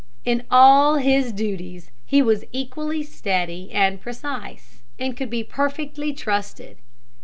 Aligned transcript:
In 0.25 0.45
all 0.49 0.95
his 0.95 1.31
duties 1.31 1.91
he 2.07 2.23
was 2.23 2.43
equally 2.51 3.03
steady 3.03 3.71
and 3.71 4.01
precise, 4.01 4.81
and 4.97 5.15
could 5.15 5.29
be 5.29 5.43
perfectly 5.43 6.11
trusted. 6.11 6.77